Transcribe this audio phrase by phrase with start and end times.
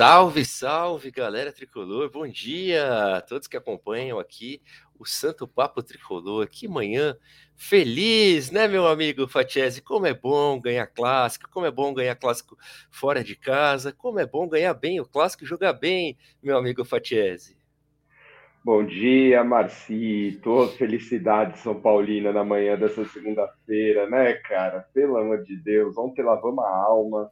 [0.00, 2.10] Salve, salve, galera tricolor.
[2.10, 4.62] Bom dia a todos que acompanham aqui
[4.98, 6.48] o Santo Papo Tricolor.
[6.48, 7.14] Que manhã
[7.54, 9.82] feliz, né, meu amigo Fatiese?
[9.82, 12.56] Como é bom ganhar clássico, como é bom ganhar clássico
[12.90, 16.82] fora de casa, como é bom ganhar bem o clássico e jogar bem, meu amigo
[16.82, 17.58] Fatiese.
[18.64, 20.66] Bom dia, Marcito.
[20.78, 24.80] Felicidade São Paulina na manhã dessa segunda-feira, né, cara?
[24.94, 27.30] Pelo amor de Deus, ontem lavamos a alma.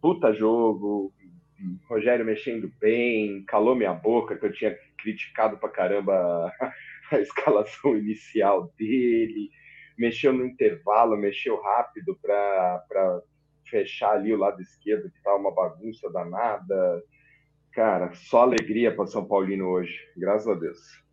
[0.00, 1.12] Puta jogo,
[1.88, 6.52] Rogério mexendo bem, calou minha boca, que eu tinha criticado pra caramba
[7.10, 9.50] a escalação inicial dele,
[9.96, 13.22] mexeu no intervalo, mexeu rápido para
[13.68, 17.02] fechar ali o lado esquerdo, que estava uma bagunça danada.
[17.72, 21.07] Cara, só alegria para São Paulino hoje, graças a Deus.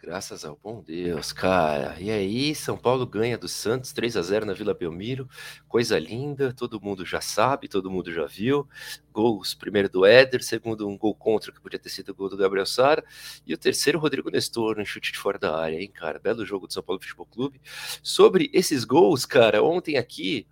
[0.00, 1.96] Graças ao bom Deus, cara.
[2.00, 5.28] E aí, São Paulo ganha do Santos 3 a 0 na Vila Belmiro.
[5.66, 8.66] Coisa linda, todo mundo já sabe, todo mundo já viu.
[9.12, 12.36] Gols, primeiro do Éder, segundo um gol contra que podia ter sido o gol do
[12.36, 13.04] Gabriel Sara,
[13.44, 16.20] e o terceiro Rodrigo Nestor no chute de fora da área, hein, cara?
[16.20, 17.60] Belo jogo do São Paulo Futebol Clube.
[18.00, 20.46] Sobre esses gols, cara, ontem aqui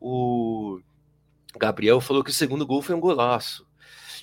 [0.00, 0.80] o
[1.58, 3.65] Gabriel falou que o segundo gol foi um golaço.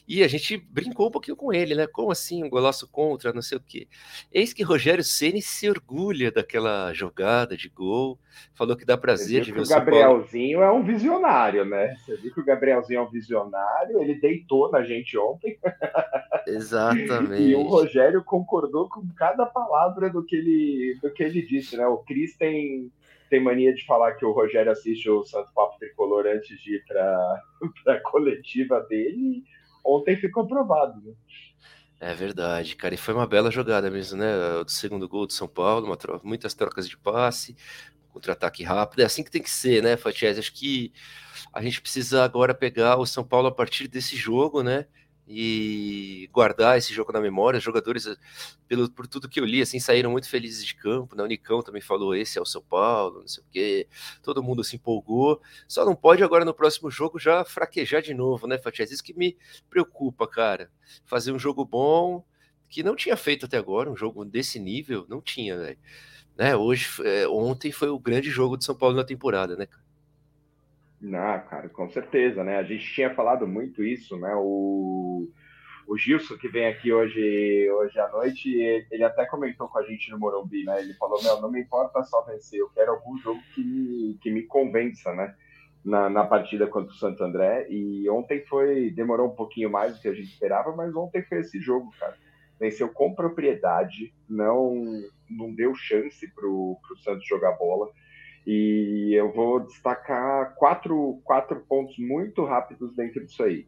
[0.07, 1.87] E a gente brincou um pouquinho com ele, né?
[1.87, 3.87] Como assim, um golaço contra, não sei o quê.
[4.31, 8.19] Eis que Rogério Ceni se orgulha daquela jogada de gol,
[8.53, 11.95] falou que dá prazer de ver o Gabrielzinho é um visionário, né?
[11.95, 15.57] Você viu que o Gabrielzinho é um visionário, ele deitou na gente ontem.
[16.45, 17.41] Exatamente.
[17.43, 21.87] e o Rogério concordou com cada palavra do que ele, do que ele disse, né?
[21.87, 22.91] O Cris tem
[23.29, 26.85] tem mania de falar que o Rogério assiste o Santo Papo Tricolor antes de ir
[26.85, 27.41] para
[27.87, 29.43] a coletiva dele
[29.83, 31.01] ontem ficou provado.
[31.01, 31.13] Né?
[31.99, 32.93] É verdade, cara.
[32.93, 34.35] E foi uma bela jogada mesmo, né?
[34.59, 37.55] O segundo gol do São Paulo, troca, muitas trocas de passe,
[38.11, 39.01] contra-ataque rápido.
[39.01, 40.39] É assim que tem que ser, né, Fatiese?
[40.39, 40.91] Acho que
[41.53, 44.85] a gente precisa agora pegar o São Paulo a partir desse jogo, né?
[45.35, 47.57] E guardar esse jogo na memória.
[47.57, 48.07] Os jogadores,
[48.67, 51.15] pelo, por tudo que eu li, assim, saíram muito felizes de campo.
[51.15, 51.23] Né?
[51.23, 53.87] Unicão também falou: esse é o São Paulo, não sei o quê.
[54.21, 55.41] Todo mundo se empolgou.
[55.67, 58.91] Só não pode agora no próximo jogo já fraquejar de novo, né, Fatias?
[58.91, 59.35] Isso que me
[59.69, 60.69] preocupa, cara.
[61.05, 62.23] Fazer um jogo bom
[62.69, 65.77] que não tinha feito até agora, um jogo desse nível, não tinha, velho.
[66.35, 69.82] Né, hoje, é, ontem foi o grande jogo de São Paulo na temporada, né, cara?
[71.03, 72.55] Não, cara, com certeza, né?
[72.55, 74.33] A gente tinha falado muito isso, né?
[74.37, 75.27] O,
[75.85, 78.49] o Gilson, que vem aqui hoje, hoje à noite,
[78.89, 80.79] ele até comentou com a gente no Morumbi, né?
[80.79, 84.31] Ele falou, meu, não me importa só vencer, eu quero algum jogo que me, que
[84.31, 85.35] me convença, né?
[85.83, 87.67] Na, na partida contra o Santo André.
[87.69, 91.39] E ontem foi, demorou um pouquinho mais do que a gente esperava, mas ontem foi
[91.39, 92.15] esse jogo, cara.
[92.57, 94.81] Venceu com propriedade, não,
[95.29, 97.91] não deu chance pro, pro Santos jogar bola
[98.45, 103.67] e eu vou destacar quatro, quatro pontos muito rápidos dentro disso aí.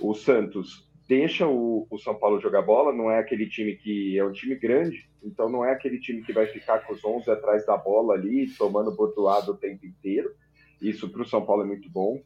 [0.00, 4.24] O Santos deixa o, o, São Paulo jogar bola, não é aquele time que é
[4.24, 7.64] um time grande, então não é aquele time que vai ficar com os 11 atrás
[7.66, 10.34] da bola ali, tomando bordoado o tempo inteiro.
[10.80, 12.20] Isso para o São Paulo é muito bom.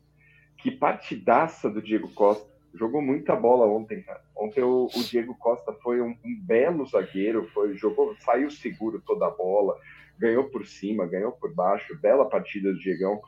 [0.58, 2.50] Que partidaça do Diego Costa.
[2.74, 4.22] Jogou muita bola ontem, cara.
[4.36, 9.26] Ontem o, o Diego Costa foi um, um, belo zagueiro, foi jogou, saiu seguro toda
[9.26, 9.78] a bola,
[10.22, 13.20] ganhou por cima, ganhou por baixo, bela partida do Diegão.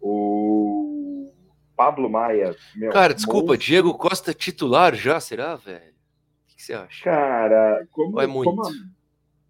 [0.00, 1.30] O
[1.76, 2.56] Pablo Maia.
[2.74, 3.66] Meu, Cara, desculpa, monstro...
[3.66, 5.92] Diego Costa titular já, será, velho?
[5.92, 7.04] O que você acha?
[7.04, 8.70] Cara, como, é como, a,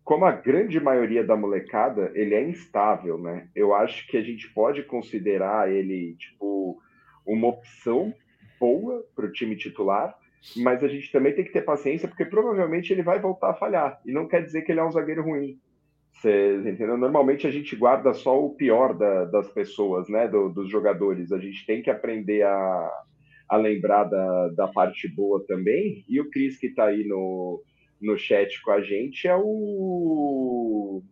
[0.03, 3.49] como a grande maioria da molecada, ele é instável, né?
[3.55, 6.83] Eu acho que a gente pode considerar ele, tipo,
[7.25, 8.13] uma opção
[8.59, 10.19] boa para o time titular,
[10.57, 14.01] mas a gente também tem que ter paciência, porque provavelmente ele vai voltar a falhar.
[14.05, 15.61] E não quer dizer que ele é um zagueiro ruim.
[16.13, 16.97] Você entendeu?
[16.97, 20.27] Normalmente a gente guarda só o pior da, das pessoas, né?
[20.27, 21.31] Do, dos jogadores.
[21.31, 23.05] A gente tem que aprender a,
[23.49, 26.05] a lembrar da, da parte boa também.
[26.09, 27.63] E o Cris, que está aí no,
[28.01, 31.03] no chat com a gente, é o.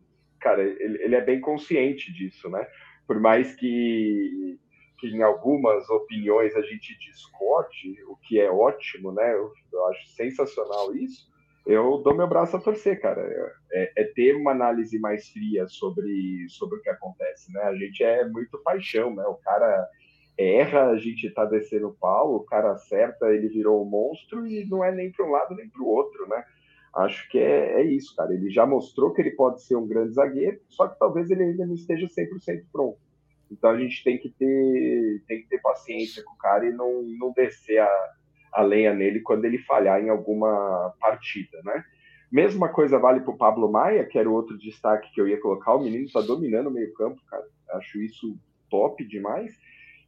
[0.40, 2.66] Cara, ele, ele é bem consciente disso, né?
[3.06, 4.58] Por mais que,
[4.98, 9.34] que em algumas opiniões a gente discorde, o que é ótimo, né?
[9.34, 11.35] Eu, eu acho sensacional isso
[11.66, 13.20] eu dou meu braço a torcer, cara.
[13.72, 17.60] É, é, ter uma análise mais fria sobre, sobre o que acontece, né?
[17.62, 19.24] A gente é muito paixão, né?
[19.24, 19.88] O cara
[20.38, 24.64] erra, a gente tá descendo o pau, o cara acerta, ele virou um monstro e
[24.66, 26.44] não é nem para um lado nem para o outro, né?
[26.94, 28.32] Acho que é, é, isso, cara.
[28.32, 31.66] Ele já mostrou que ele pode ser um grande zagueiro, só que talvez ele ainda
[31.66, 32.98] não esteja 100% pronto.
[33.50, 37.02] Então a gente tem que ter, tem que ter paciência com o cara e não,
[37.18, 38.12] não descer a,
[38.56, 41.84] a lenha nele quando ele falhar em alguma partida, né?
[42.32, 45.40] Mesma coisa vale para o Pablo Maia, que era o outro destaque que eu ia
[45.40, 45.74] colocar.
[45.74, 47.44] O menino está dominando o meio-campo, cara.
[47.74, 48.36] Acho isso
[48.68, 49.56] top demais.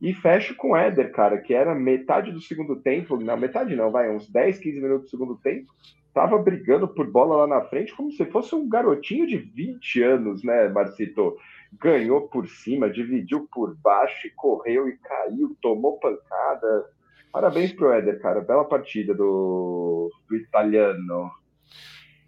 [0.01, 3.91] E fecho com o Éder, cara, que era metade do segundo tempo, não, metade não,
[3.91, 5.73] vai, uns 10, 15 minutos do segundo tempo,
[6.15, 10.45] tava brigando por bola lá na frente como se fosse um garotinho de 20 anos,
[10.45, 11.37] né, Marcito?
[11.81, 16.87] Ganhou por cima, dividiu por baixo correu e caiu, tomou pancada.
[17.33, 18.41] Parabéns pro Éder, cara.
[18.41, 21.31] Bela partida do, do italiano.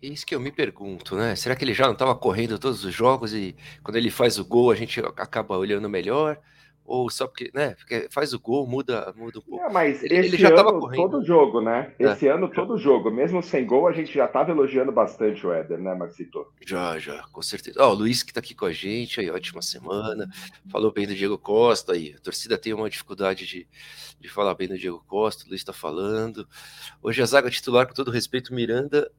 [0.02, 1.36] Isso que eu me pergunto, né?
[1.36, 4.44] Será que ele já não estava correndo todos os jogos e quando ele faz o
[4.44, 6.38] gol a gente acaba olhando melhor?
[6.84, 7.76] Ou só porque, né?
[7.76, 9.64] Porque faz o gol, muda, muda um pouco.
[9.64, 11.02] É, mas ele, ele já estava correndo.
[11.02, 11.94] Todo jogo, né?
[11.98, 12.04] É.
[12.04, 15.78] Esse ano, todo jogo, mesmo sem gol, a gente já estava elogiando bastante o Éder,
[15.78, 16.46] né, Marcito?
[16.66, 17.80] Já, já, com certeza.
[17.80, 20.28] Ó, o Luiz que está aqui com a gente, aí, ótima semana.
[20.68, 22.14] Falou bem do Diego Costa aí.
[22.18, 23.68] A torcida tem uma dificuldade de,
[24.18, 26.44] de falar bem do Diego Costa, o Luiz está falando.
[27.00, 29.10] Hoje a zaga titular, com todo respeito, Miranda.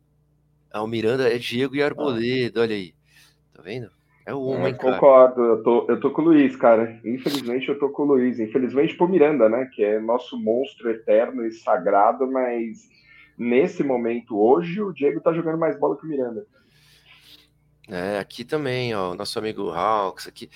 [0.73, 2.63] Ah, o Miranda é Diego e Arboleda, ah.
[2.63, 2.93] olha aí.
[3.53, 3.89] Tá vendo?
[4.25, 6.99] É o homem, é, Concordo, eu tô, eu tô com o Luiz, cara.
[7.03, 8.39] Infelizmente eu tô com o Luiz.
[8.39, 9.69] Infelizmente pro Miranda, né?
[9.73, 12.89] Que é nosso monstro eterno e sagrado, mas
[13.37, 16.45] nesse momento hoje o Diego tá jogando mais bola que o Miranda.
[17.89, 20.49] É, aqui também, ó, nosso amigo Hawks aqui.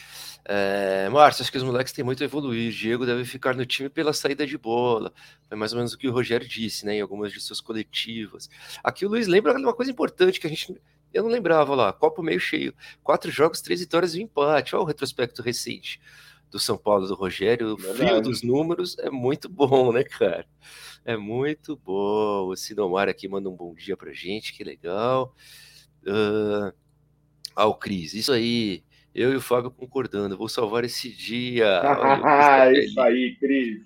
[0.45, 2.69] É, Márcio, acho que os moleques têm muito a evoluir.
[2.69, 5.11] O Diego deve ficar no time pela saída de bola.
[5.49, 6.95] Foi mais ou menos o que o Rogério disse, né?
[6.95, 8.49] Em algumas de suas coletivas.
[8.83, 10.79] Aqui o Luiz lembra uma coisa importante que a gente
[11.15, 12.73] eu não lembrava lá, copo meio cheio.
[13.01, 14.75] Quatro jogos, três vitórias e um empate.
[14.75, 16.01] Olha o retrospecto recente
[16.51, 17.73] do São Paulo do Rogério.
[17.73, 20.45] O fio dos números é muito bom, né, cara?
[21.05, 22.47] É muito bom.
[22.47, 25.33] O Sinomar aqui manda um bom dia pra gente, que legal.
[26.05, 26.73] Uh...
[27.55, 28.83] Ah, o Cris, isso aí.
[29.13, 31.79] Eu e o Fábio concordando, vou salvar esse dia.
[31.79, 33.81] Ah, isso aí, Cris.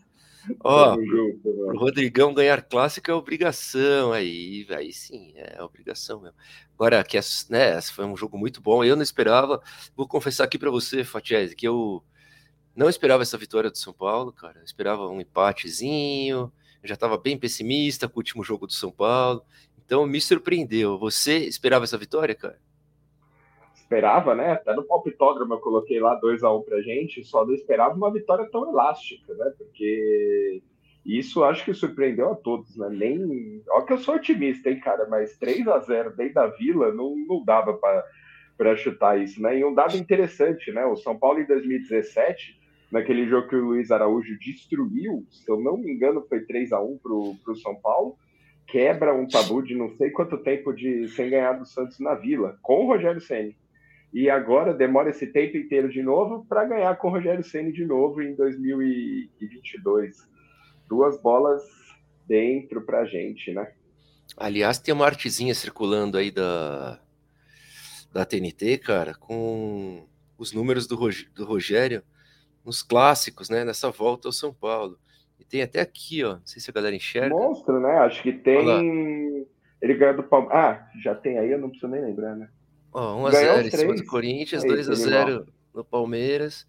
[0.64, 6.38] Ó, o Rodrigão ganhar clássico é obrigação, aí, aí sim, é obrigação mesmo.
[6.74, 7.20] Agora, que
[7.50, 9.62] né, foi um jogo muito bom, eu não esperava,
[9.96, 12.04] vou confessar aqui para você, Fatiese, que eu
[12.76, 16.52] não esperava essa vitória do São Paulo, cara, eu esperava um empatezinho,
[16.84, 19.44] já estava bem pessimista com o último jogo do São Paulo,
[19.86, 20.98] então me surpreendeu.
[20.98, 22.60] Você esperava essa vitória, cara?
[23.90, 24.52] Esperava, né?
[24.52, 27.96] Até no palpitódromo eu coloquei lá 2 a 1 um pra gente, só não esperava
[27.96, 29.52] uma vitória tão elástica, né?
[29.58, 30.62] Porque
[31.04, 32.88] isso acho que surpreendeu a todos, né?
[32.92, 33.64] Nem.
[33.72, 37.16] Olha que eu sou otimista, hein, cara, mas 3 a 0 dentro da vila não,
[37.28, 37.80] não dava
[38.56, 39.58] para chutar isso, né?
[39.58, 40.86] E um dado interessante, né?
[40.86, 42.60] O São Paulo em 2017,
[42.92, 46.80] naquele jogo que o Luiz Araújo destruiu, se eu não me engano, foi 3 a
[46.80, 48.16] 1 pro, pro São Paulo
[48.68, 52.56] quebra um tabu de não sei quanto tempo de sem ganhar do Santos na Vila,
[52.62, 53.58] com o Rogério Ceni
[54.12, 57.86] e agora demora esse tempo inteiro de novo para ganhar com o Rogério Ceni de
[57.86, 60.28] novo em 2022.
[60.88, 61.64] Duas bolas
[62.28, 63.72] dentro para gente, né?
[64.36, 67.00] Aliás, tem uma artezinha circulando aí da,
[68.12, 70.08] da TNT, cara, com
[70.38, 70.98] os números do,
[71.36, 72.02] do Rogério
[72.66, 73.64] nos clássicos, né?
[73.64, 74.98] Nessa volta ao São Paulo.
[75.40, 76.36] E tem até aqui, ó.
[76.36, 77.36] Não sei se a galera enxerga.
[77.36, 77.98] Monstro, né?
[78.00, 79.48] Acho que tem.
[79.82, 80.58] Ele ganhou do Palmeiras.
[80.58, 82.50] Ah, já tem aí, eu não preciso nem lembrar, né?
[82.92, 86.66] Ó, 1x0 em cima do Corinthians, 2x0 no Palmeiras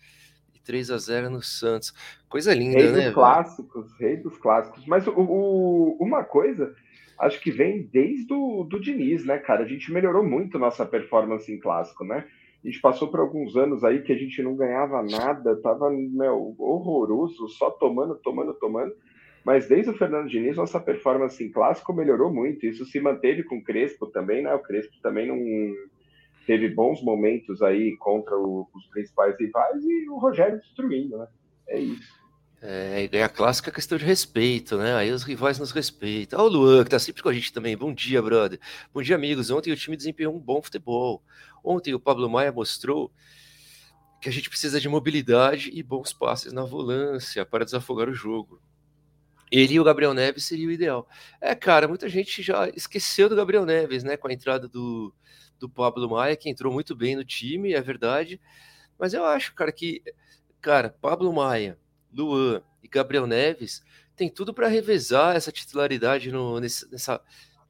[0.54, 1.94] e 3x0 no Santos.
[2.28, 3.04] Coisa linda, rei né?
[3.06, 4.86] Dos clássicos, rei dos clássicos.
[4.86, 6.74] Mas o, o, uma coisa,
[7.18, 9.64] acho que vem desde o do Diniz, né, cara?
[9.64, 12.26] A gente melhorou muito nossa performance em clássico, né?
[12.62, 16.54] A gente passou por alguns anos aí que a gente não ganhava nada, tava meu,
[16.58, 18.92] horroroso, só tomando, tomando, tomando.
[19.42, 22.66] Mas desde o Fernando Diniz, nossa performance em clássico melhorou muito.
[22.66, 24.54] Isso se manteve com o Crespo também, né?
[24.54, 25.38] O Crespo também não
[26.50, 31.28] teve bons momentos aí contra o, os principais rivais e o Rogério destruindo, né?
[31.68, 32.12] É isso.
[32.60, 34.96] É, e ganhar clássica é questão de respeito, né?
[34.96, 36.40] Aí os rivais nos respeitam.
[36.40, 37.76] Olha o Luan, que tá sempre com a gente também.
[37.76, 38.58] Bom dia, brother.
[38.92, 39.48] Bom dia, amigos.
[39.48, 41.22] Ontem o time desempenhou um bom futebol.
[41.62, 43.12] Ontem o Pablo Maia mostrou
[44.20, 48.60] que a gente precisa de mobilidade e bons passes na volância para desafogar o jogo.
[49.52, 51.08] Ele e o Gabriel Neves seria o ideal.
[51.40, 54.16] É, cara, muita gente já esqueceu do Gabriel Neves, né?
[54.16, 55.14] Com a entrada do,
[55.60, 58.40] do Pablo Maia, que entrou muito bem no time, é verdade.
[58.98, 60.02] Mas eu acho, cara, que,
[60.60, 61.78] cara, Pablo Maia,
[62.12, 63.84] Luan e Gabriel Neves
[64.16, 67.20] tem tudo para revezar essa titularidade no, nessa,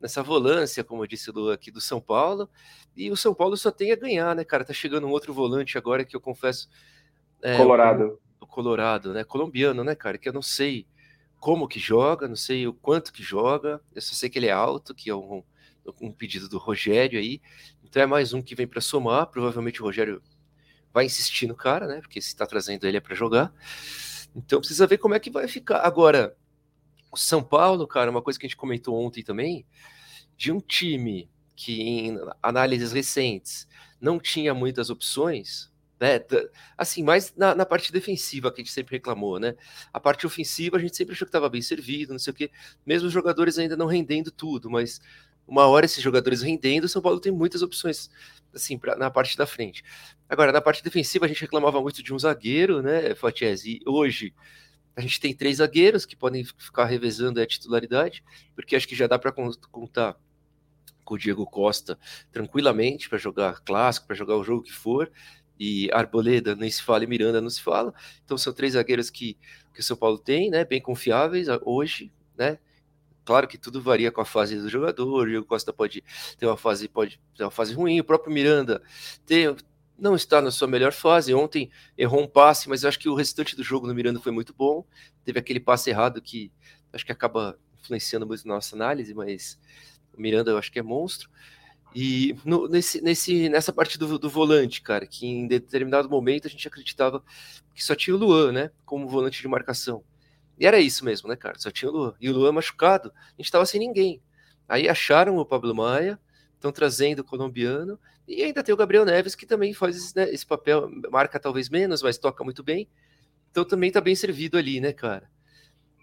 [0.00, 2.48] nessa volância, como eu disse, do, aqui do São Paulo.
[2.96, 4.64] E o São Paulo só tem a ganhar, né, cara?
[4.64, 6.68] Tá chegando um outro volante agora que eu confesso.
[7.42, 8.18] É, Colorado.
[8.40, 9.24] O, o Colorado, né?
[9.24, 10.16] Colombiano, né, cara?
[10.16, 10.86] Que eu não sei
[11.38, 13.80] como que joga, não sei o quanto que joga.
[13.94, 15.42] Eu só sei que ele é alto, que é um,
[16.00, 17.40] um pedido do Rogério aí.
[17.90, 19.26] Então é mais um que vem para somar.
[19.26, 20.22] Provavelmente o Rogério
[20.94, 22.00] vai insistir no cara, né?
[22.00, 23.52] Porque se está trazendo ele é para jogar.
[24.34, 25.80] Então precisa ver como é que vai ficar.
[25.80, 26.36] Agora,
[27.10, 29.66] o São Paulo, cara, uma coisa que a gente comentou ontem também,
[30.36, 33.66] de um time que em análises recentes
[34.00, 35.68] não tinha muitas opções,
[35.98, 36.20] né?
[36.78, 39.56] Assim, mais na, na, parte defensiva que a gente sempre reclamou, né?
[39.92, 42.52] A parte ofensiva a gente sempre achou que estava bem servido, não sei o quê.
[42.86, 45.00] Mesmo os jogadores ainda não rendendo tudo, mas
[45.50, 48.08] uma hora esses jogadores rendendo, o São Paulo tem muitas opções
[48.54, 49.82] assim pra, na parte da frente.
[50.28, 53.80] Agora, na parte defensiva a gente reclamava muito de um zagueiro, né, Fatiese?
[53.84, 54.32] E hoje
[54.94, 58.22] a gente tem três zagueiros que podem ficar revezando a titularidade,
[58.54, 60.16] porque acho que já dá para contar
[61.04, 61.98] com o Diego Costa
[62.30, 65.10] tranquilamente para jogar clássico, para jogar o jogo que for
[65.58, 67.92] e Arboleda nem se fala e Miranda não se fala.
[68.24, 69.36] Então são três zagueiros que,
[69.74, 70.64] que o São Paulo tem, né?
[70.64, 72.58] Bem confiáveis hoje, né?
[73.30, 75.22] Claro que tudo varia com a fase do jogador.
[75.22, 76.02] O Diego Costa pode
[76.36, 78.00] ter uma fase, pode ter uma fase ruim.
[78.00, 78.82] O próprio Miranda
[79.24, 79.54] tem,
[79.96, 81.32] não está na sua melhor fase.
[81.32, 84.32] Ontem errou um passe, mas eu acho que o restante do jogo no Miranda foi
[84.32, 84.84] muito bom.
[85.24, 86.50] Teve aquele passe errado que
[86.92, 89.60] acho que acaba influenciando muito na nossa análise, mas
[90.12, 91.30] o Miranda eu acho que é monstro.
[91.94, 96.50] E no, nesse, nesse, nessa parte do, do, volante, cara, que em determinado momento a
[96.50, 97.22] gente acreditava
[97.76, 98.72] que só tinha o Luan, né?
[98.84, 100.02] Como volante de marcação.
[100.60, 101.58] E era isso mesmo, né, cara?
[101.58, 102.14] Só tinha o Luan.
[102.20, 104.22] E o Luan machucado, a gente tava sem ninguém.
[104.68, 106.20] Aí acharam o Pablo Maia,
[106.54, 107.98] estão trazendo o colombiano,
[108.28, 111.70] e ainda tem o Gabriel Neves, que também faz esse, né, esse papel, marca talvez
[111.70, 112.86] menos, mas toca muito bem.
[113.50, 115.30] Então também tá bem servido ali, né, cara?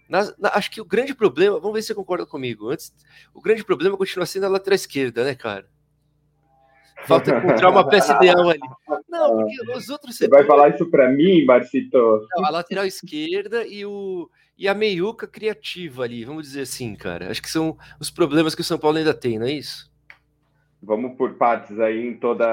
[0.08, 2.68] Na, na, acho que o grande problema, vamos ver se você concorda comigo.
[2.68, 2.92] Antes,
[3.32, 5.68] o grande problema continua sendo a lateral esquerda, né, cara?
[7.06, 8.58] Falta encontrar uma peça ideal ali.
[9.08, 12.26] Não, porque os outros Você vai falar isso para mim, Marcito?
[12.36, 17.30] Não, a lateral esquerda e, o, e a meiuca criativa ali, vamos dizer assim, cara.
[17.30, 19.88] Acho que são os problemas que o São Paulo ainda tem, não é isso?
[20.82, 22.46] Vamos por partes aí em toda,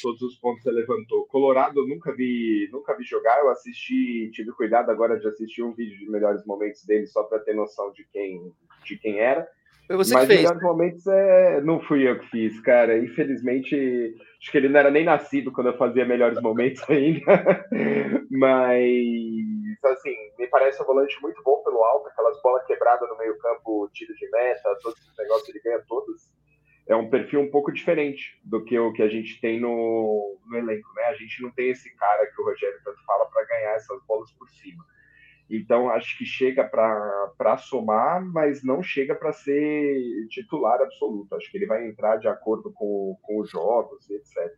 [0.00, 1.26] todos os pontos que você levantou.
[1.26, 5.74] Colorado eu nunca vi, nunca vi jogar, eu assisti, tive cuidado agora de assistir um
[5.74, 8.52] vídeo de melhores momentos dele só para ter noção de quem,
[8.84, 9.46] de quem era.
[9.86, 10.50] Foi você Mas que fez.
[10.50, 11.60] Mas momentos é...
[11.62, 12.98] não fui eu que fiz, cara.
[12.98, 17.66] Infelizmente, acho que ele não era nem nascido quando eu fazia melhores momentos ainda.
[18.30, 18.74] Mas,
[19.84, 20.14] assim,
[20.48, 24.78] parece um volante muito bom pelo alto, aquelas bolas quebradas no meio-campo, tiro de meta,
[24.82, 26.32] todos esses negócios, ele ganha todos.
[26.86, 30.56] É um perfil um pouco diferente do que o que a gente tem no, no
[30.56, 31.04] elenco, né?
[31.04, 34.32] A gente não tem esse cara que o Rogério tanto fala para ganhar essas bolas
[34.32, 34.84] por cima.
[35.50, 41.34] Então, acho que chega para somar, mas não chega para ser titular absoluto.
[41.34, 44.50] Acho que ele vai entrar de acordo com, com os jogos, etc.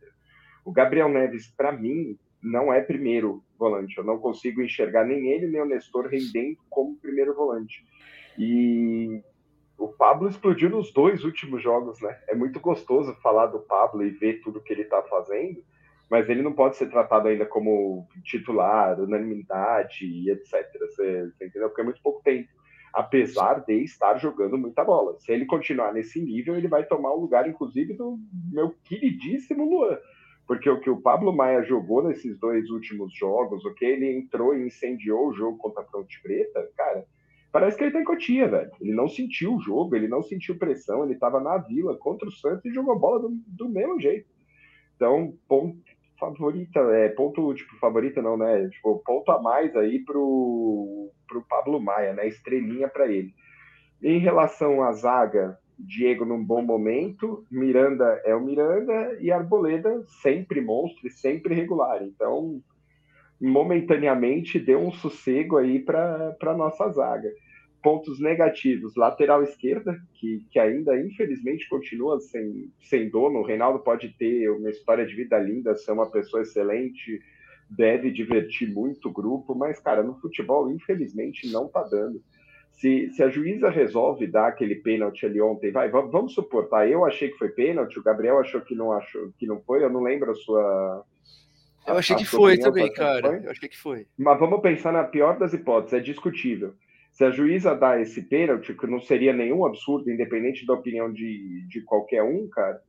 [0.65, 3.97] O Gabriel Neves, para mim, não é primeiro volante.
[3.97, 7.85] Eu não consigo enxergar nem ele, nem o Nestor rendendo como primeiro volante.
[8.37, 9.21] E
[9.77, 12.19] o Pablo explodiu nos dois últimos jogos, né?
[12.27, 15.63] É muito gostoso falar do Pablo e ver tudo que ele está fazendo
[16.11, 20.69] mas ele não pode ser tratado ainda como titular, unanimidade e etc.
[20.81, 21.69] Você, você entendeu?
[21.69, 22.49] Porque é muito pouco tempo.
[22.93, 25.17] Apesar de estar jogando muita bola.
[25.19, 28.19] Se ele continuar nesse nível, ele vai tomar o lugar, inclusive, do
[28.51, 29.97] meu queridíssimo Luan.
[30.51, 34.53] Porque o que o Pablo Maia jogou nesses dois últimos jogos, o que ele entrou
[34.53, 37.05] e incendiou o jogo contra a Fronte Preta, cara,
[37.53, 38.69] parece que ele tá em Cotia, velho.
[38.81, 42.31] Ele não sentiu o jogo, ele não sentiu pressão, ele estava na vila contra o
[42.33, 44.27] Santos e jogou bola do, do mesmo jeito.
[44.97, 45.79] Então, ponto,
[46.19, 48.67] favorita, é ponto, tipo, favorita não, né?
[48.67, 52.27] Tipo, ponto a mais aí pro, pro Pablo Maia, né?
[52.27, 53.33] Estrelinha para ele.
[54.03, 60.61] Em relação à zaga, Diego num bom momento, Miranda é o Miranda e Arboleda sempre
[60.61, 62.03] monstro e sempre regular.
[62.03, 62.61] Então,
[63.39, 67.29] momentaneamente deu um sossego aí para nossa zaga
[67.81, 68.95] pontos negativos.
[68.95, 73.39] Lateral esquerda, que, que ainda infelizmente continua sem, sem dono.
[73.39, 77.19] O Reinaldo pode ter uma história de vida linda, ser uma pessoa excelente,
[77.69, 82.21] deve divertir muito o grupo, mas, cara, no futebol, infelizmente, não tá dando.
[82.73, 86.89] Se, se a juíza resolve dar aquele pênalti ali ontem, vai, vamos suportar.
[86.89, 89.89] Eu achei que foi pênalti, o Gabriel achou que não achou que não foi, eu
[89.89, 91.05] não lembro a sua.
[91.85, 93.41] Eu achei que foi também, cara.
[93.43, 94.07] Eu achei que foi.
[94.17, 96.73] Mas vamos pensar na pior das hipóteses, é discutível.
[97.11, 101.67] Se a juíza dá esse pênalti, que não seria nenhum absurdo, independente da opinião de,
[101.67, 102.81] de qualquer um, cara,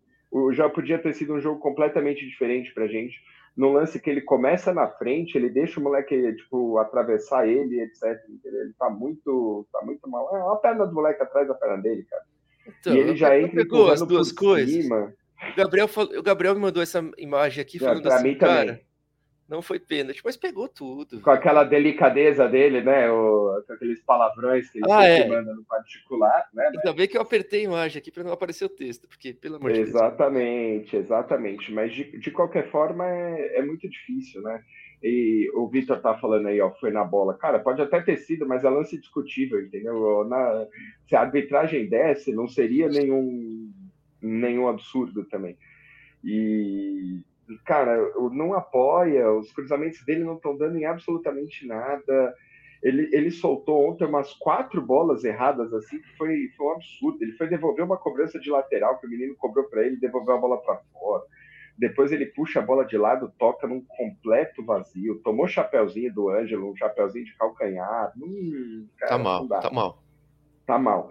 [0.53, 3.21] já podia ter sido um jogo completamente diferente pra gente.
[3.57, 8.19] No lance que ele começa na frente, ele deixa o moleque, tipo, atravessar ele, etc.
[8.45, 10.35] Ele tá muito, tá muito mal.
[10.35, 12.23] É a perna do moleque atrás da perna dele, cara.
[12.67, 14.71] Então, e ele já entra pegou as duas coisas.
[14.71, 15.13] Cima.
[15.53, 18.92] O Gabriel, o Gabriel me mandou essa imagem aqui falando pra assim, mim cara, também
[19.53, 21.21] não foi pênalti, mas pegou tudo.
[21.21, 23.11] Com aquela delicadeza dele, né?
[23.11, 25.29] O, com aqueles palavrões que ele ah, é.
[25.29, 26.71] manda no particular, né?
[26.75, 29.57] Ainda bem que eu apertei a imagem aqui para não aparecer o texto, porque, pelo
[29.57, 29.91] amor de Deus.
[29.91, 31.71] Exatamente, exatamente.
[31.71, 34.65] Mas de, de qualquer forma é, é muito difícil, né?
[35.03, 37.35] E o Vitor tá falando aí, ó, foi na bola.
[37.35, 40.25] Cara, pode até ter sido, mas é lance discutível, entendeu?
[40.25, 40.67] Na,
[41.07, 43.71] se a arbitragem desse, não seria nenhum,
[44.23, 45.59] nenhum absurdo também.
[46.25, 47.21] E
[47.65, 47.97] cara,
[48.33, 52.35] não apoia, os cruzamentos dele não estão dando em absolutamente nada.
[52.83, 57.19] Ele, ele soltou ontem umas quatro bolas erradas, assim, que foi, foi um absurdo.
[57.23, 60.39] Ele foi devolver uma cobrança de lateral que o menino cobrou para ele, devolveu a
[60.39, 61.23] bola para fora.
[61.79, 65.21] Depois ele puxa a bola de lado, toca num completo vazio.
[65.23, 68.13] Tomou chapéuzinho do Ângelo, um chapéuzinho de calcanhar.
[68.17, 70.03] Hum, cara, tá mal, tá mal.
[70.67, 71.11] Tá mal.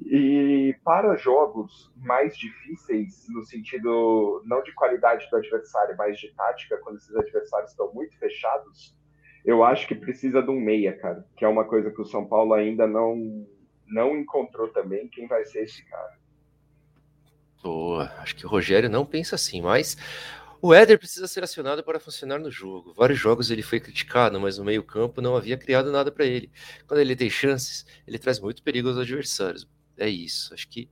[0.00, 6.78] E para jogos mais difíceis, no sentido não de qualidade do adversário, mas de tática,
[6.78, 8.96] quando esses adversários estão muito fechados,
[9.44, 12.26] eu acho que precisa de um meia, cara, que é uma coisa que o São
[12.26, 13.46] Paulo ainda não,
[13.86, 16.16] não encontrou também quem vai ser esse cara.
[17.62, 19.96] Boa, acho que o Rogério não pensa assim, mas
[20.62, 22.92] o Éder precisa ser acionado para funcionar no jogo.
[22.94, 26.50] Vários jogos ele foi criticado, mas no meio-campo não havia criado nada para ele.
[26.86, 29.68] Quando ele tem chances, ele traz muito perigo aos adversários.
[29.98, 30.88] É isso, acho que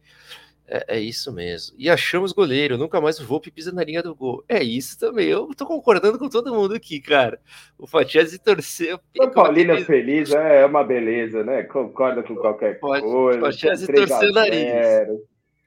[0.68, 1.76] é, é, isso mesmo.
[1.78, 4.44] E achamos goleiro, nunca mais o Volpe pisa na linha do gol.
[4.48, 5.28] É isso também.
[5.28, 7.38] Eu tô concordando com todo mundo aqui, cara.
[7.78, 8.98] O Fatiese torceu.
[9.18, 11.62] O Paulino é feliz, é uma beleza, né?
[11.62, 13.06] Concorda com qualquer coisa.
[13.06, 14.66] O Fatiese torceu o nariz.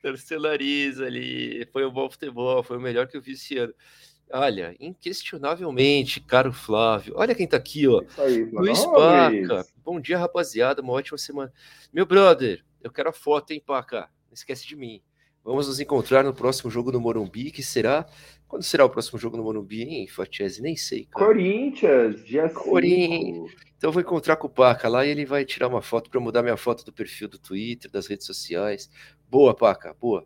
[0.02, 1.66] Torceu o nariz ali.
[1.72, 3.74] Foi um bom futebol, foi o melhor que eu vi esse ano.
[4.32, 7.14] Olha, inquestionavelmente, caro Flávio.
[7.16, 8.04] Olha quem tá aqui, ó.
[8.18, 9.66] Aí, Luiz Paca.
[9.84, 10.82] Bom dia, rapaziada.
[10.82, 11.52] Uma ótima semana.
[11.92, 14.10] Meu brother, eu quero a foto, hein, Paca?
[14.28, 15.02] Não esquece de mim.
[15.44, 18.06] Vamos nos encontrar no próximo jogo no Morumbi, que será.
[18.48, 20.62] Quando será o próximo jogo no Morumbi, hein, Fatiese?
[20.62, 21.26] Nem sei, cara.
[21.26, 23.52] Corinthians, dia Corinthians.
[23.78, 26.20] Então eu vou encontrar com o Paca lá e ele vai tirar uma foto para
[26.20, 28.92] mudar minha foto do perfil do Twitter, das redes sociais.
[29.30, 30.26] Boa, Paca, boa.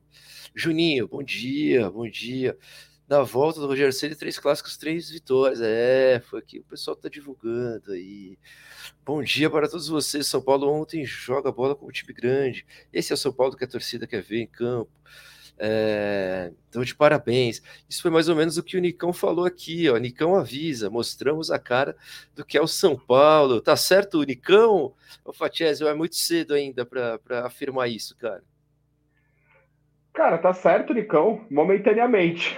[0.56, 2.58] Juninho, bom dia, bom dia.
[3.14, 5.62] Na volta do Rogério Ceni, três clássicos, três vitórias.
[5.62, 8.40] É, foi aqui o pessoal tá divulgando aí.
[9.06, 10.26] Bom dia para todos vocês.
[10.26, 12.66] São Paulo ontem joga bola com um time grande.
[12.92, 14.90] Esse é o São Paulo que a torcida quer ver em campo.
[15.60, 17.62] É, então, de parabéns.
[17.88, 19.88] Isso foi mais ou menos o que o Nicão falou aqui.
[19.92, 19.98] Ó.
[19.98, 21.96] Nicão avisa, mostramos a cara
[22.34, 23.62] do que é o São Paulo.
[23.62, 24.92] Tá certo, Nicão?
[25.24, 28.44] O Fatiesio, é muito cedo ainda para afirmar isso, cara.
[30.14, 32.56] Cara, tá certo, Nicão, momentaneamente.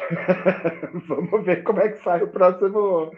[1.07, 3.11] Vamos ver como é que sai o próximo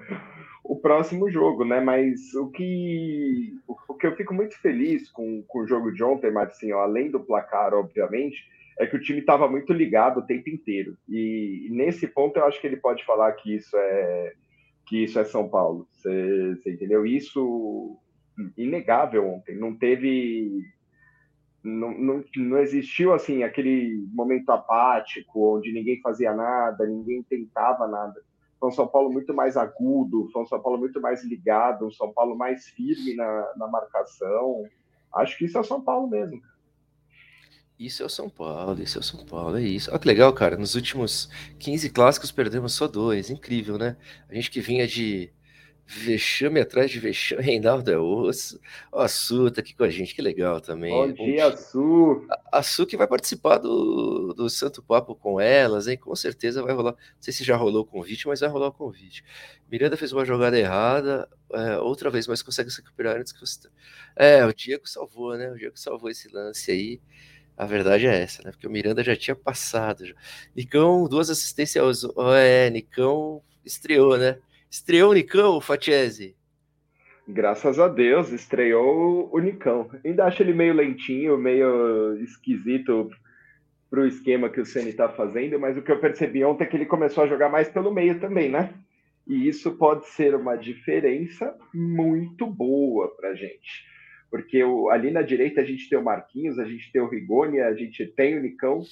[0.63, 1.79] o próximo jogo, né?
[1.79, 3.53] Mas o que,
[3.87, 7.21] o que eu fico muito feliz com, com o jogo de ontem, Marcinho, além do
[7.21, 8.45] placar, obviamente,
[8.77, 10.95] é que o time estava muito ligado o tempo inteiro.
[11.07, 14.33] E, nesse ponto eu acho que ele pode falar que isso é
[14.85, 15.87] que isso é São Paulo.
[15.91, 17.05] Você entendeu?
[17.05, 17.97] Isso
[18.57, 19.57] inegável ontem.
[19.57, 20.63] Não teve
[21.67, 28.21] não, não, não existiu assim aquele momento apático onde ninguém fazia nada, ninguém tentava nada
[28.59, 31.91] foi um São Paulo muito mais agudo, foi um São Paulo muito mais ligado, um
[31.91, 34.63] São Paulo mais firme na, na marcação.
[35.13, 36.41] Acho que isso é o São Paulo mesmo.
[37.79, 39.91] Isso é o São Paulo, isso é o São Paulo, é isso.
[39.91, 40.57] Olha que legal, cara.
[40.57, 43.29] Nos últimos 15 clássicos perdemos só dois.
[43.29, 43.95] Incrível, né?
[44.27, 45.31] A gente que vinha de
[45.89, 48.59] Vexame atrás de vexame, Reinaldo é osso.
[48.91, 50.91] Ó, a Su tá aqui com a gente, que legal também.
[50.91, 52.27] Bom, dia, Su.
[52.29, 55.97] A, a Su que vai participar do, do Santo Papo com elas, hein?
[55.97, 56.91] Com certeza vai rolar.
[56.91, 59.23] Não sei se já rolou o convite, mas vai rolar o convite.
[59.71, 63.69] Miranda fez uma jogada errada, é, outra vez, mas consegue se recuperar antes que você.
[64.13, 65.49] É, o Diego salvou, né?
[65.49, 66.99] O Diego salvou esse lance aí.
[67.55, 68.51] A verdade é essa, né?
[68.51, 70.05] Porque o Miranda já tinha passado.
[70.05, 70.13] Já.
[70.53, 72.03] Nicão, duas assistências.
[72.35, 74.37] É, Nicão estreou, né?
[74.69, 76.35] Estreou o Nicão, Fatiese?
[77.27, 79.89] Graças a Deus, estreou o Nicão.
[80.03, 83.09] Ainda acho ele meio lentinho, meio esquisito
[83.89, 86.67] para o esquema que o Ceni está fazendo, mas o que eu percebi ontem é
[86.67, 88.73] que ele começou a jogar mais pelo meio também, né?
[89.25, 93.85] E isso pode ser uma diferença muito boa para gente.
[94.29, 97.73] Porque ali na direita a gente tem o Marquinhos, a gente tem o Rigoni, a
[97.73, 98.83] gente tem o Nicão,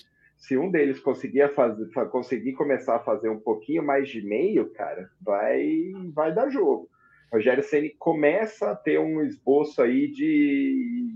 [0.45, 5.09] se um deles conseguir, fazer, conseguir começar a fazer um pouquinho mais de meio, cara,
[5.19, 6.87] vai, vai dar jogo.
[7.33, 11.07] Rogério Ceni começa a ter um esboço aí de,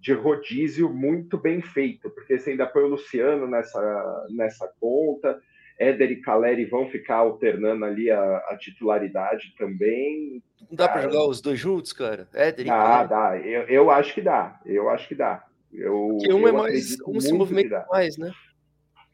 [0.00, 5.40] de rodízio muito bem feito, porque você ainda põe o Luciano nessa, nessa conta,
[5.78, 10.42] Éder e Caleri vão ficar alternando ali a, a titularidade também.
[10.68, 12.28] Não dá para jogar os dois juntos, cara?
[12.34, 13.08] Éder e dá, Caleri.
[13.08, 15.44] Dá, eu, eu acho que dá, eu acho que dá.
[15.72, 18.32] Eu, que um é mais, um se movimenta mais, né?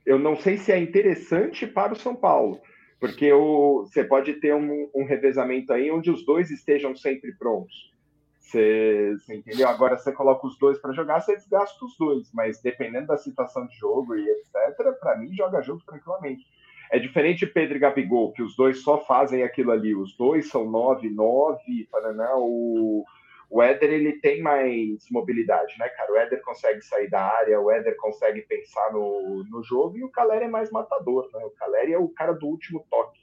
[0.04, 2.60] Eu não sei se é interessante para o São Paulo,
[3.00, 7.92] porque o, você pode ter um, um revezamento aí onde os dois estejam sempre prontos.
[8.38, 9.68] Você, você, entendeu?
[9.68, 13.66] Agora você coloca os dois para jogar, você desgasta os dois, mas dependendo da situação
[13.66, 16.46] de jogo e etc., para mim joga junto tranquilamente.
[16.90, 19.94] É diferente Pedro e Gabigol, que os dois só fazem aquilo ali.
[19.94, 23.04] Os dois são 9, 9, Paraná, o,
[23.48, 26.12] O Éder, ele tem mais mobilidade, né, cara?
[26.12, 30.10] O Éder consegue sair da área, o Éder consegue pensar no, no jogo, e o
[30.10, 31.44] Caleri é mais matador, né?
[31.44, 33.20] O Caleri é o cara do último toque.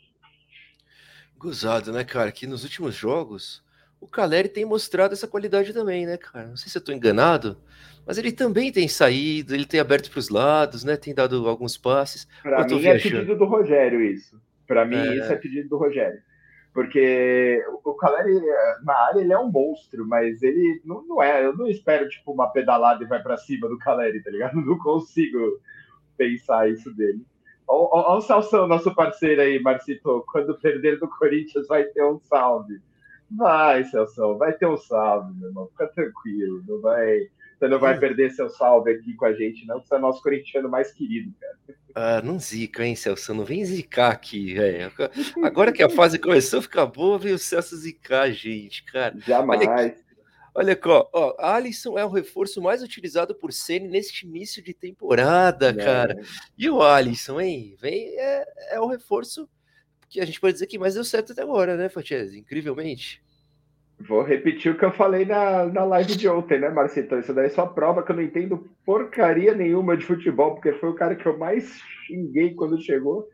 [1.38, 2.32] Gozado, né, cara?
[2.32, 3.62] Que nos últimos jogos,
[4.00, 6.48] o Caleri tem mostrado essa qualidade também, né, cara?
[6.48, 7.58] Não sei se eu tô enganado,
[8.06, 10.96] mas ele também tem saído, ele tem aberto para os lados, né?
[10.96, 12.28] Tem dado alguns passes.
[12.42, 14.42] Para mim é pedido do Rogério isso.
[14.66, 15.16] Para mim é...
[15.18, 16.22] isso é pedido do Rogério.
[16.74, 18.42] Porque o Caleri,
[18.84, 21.46] na área, ele é um monstro, mas ele não, não é.
[21.46, 24.56] Eu não espero, tipo, uma pedalada e vai para cima do Caleri, tá ligado?
[24.66, 25.60] Não consigo
[26.18, 27.24] pensar isso dele.
[27.68, 30.26] Olha o Salsão, nosso parceiro aí, Marcito.
[30.32, 32.82] Quando perder do Corinthians, vai ter um salve.
[33.32, 35.68] Vai, Celso, vai ter um salve, meu irmão.
[35.68, 36.64] Fica tranquilo.
[36.68, 37.30] Não vai
[37.64, 40.70] você não vai perder seu salve aqui com a gente, não, você é nosso corintiano
[40.70, 41.78] mais querido, cara.
[41.96, 43.34] Ah, não zica, hein, Celso?
[43.34, 44.92] Não vem zicar aqui, velho.
[45.42, 49.16] Agora que a fase começou a ficar boa, veio o Celso zicar a gente, cara.
[49.20, 49.62] Jamais.
[49.66, 49.96] Olha,
[50.54, 55.70] olha ó, ó, Alisson é o reforço mais utilizado por Ceni neste início de temporada,
[55.70, 55.74] é.
[55.74, 56.20] cara.
[56.58, 57.78] E o Alisson, hein?
[57.80, 59.48] Vem, é, é o reforço
[60.10, 62.34] que a gente pode dizer que mais deu certo até agora, né, Fatias?
[62.34, 63.23] Incrivelmente.
[64.08, 67.18] Vou repetir o que eu falei na, na live de ontem, né, Marcito?
[67.18, 70.90] Isso daí é só prova que eu não entendo porcaria nenhuma de futebol, porque foi
[70.90, 73.28] o cara que eu mais xinguei quando chegou.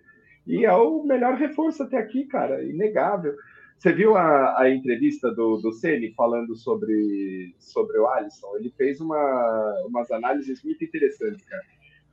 [0.46, 3.36] E é o melhor reforço até aqui, cara, inegável.
[3.78, 8.58] Você viu a, a entrevista do, do Ceni falando sobre, sobre o Alisson?
[8.58, 11.64] Ele fez uma, umas análises muito interessantes, cara.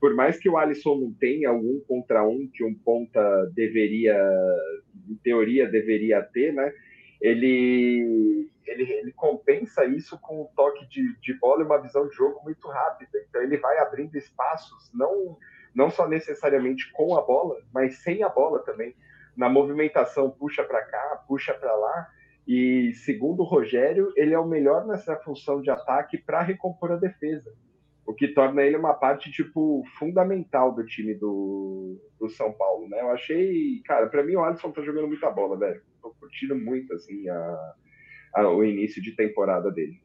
[0.01, 4.16] Por mais que o Alisson não tenha algum contra um que um ponta deveria,
[5.09, 6.73] em teoria, deveria ter, né?
[7.27, 12.15] Ele, ele, ele compensa isso com um toque de, de bola e uma visão de
[12.15, 13.19] jogo muito rápida.
[13.29, 15.37] Então ele vai abrindo espaços, não,
[15.75, 18.95] não só necessariamente com a bola, mas sem a bola também.
[19.37, 22.09] Na movimentação, puxa para cá, puxa para lá.
[22.47, 26.97] E segundo o Rogério, ele é o melhor nessa função de ataque para recompor a
[26.97, 27.53] defesa.
[28.07, 33.01] O que torna ele uma parte, tipo, fundamental do time do, do São Paulo, né?
[33.01, 35.83] Eu achei, cara, para mim o Alisson tá jogando muita bola, velho
[36.27, 37.75] curtindo muito, assim, a,
[38.35, 40.01] a, o início de temporada dele.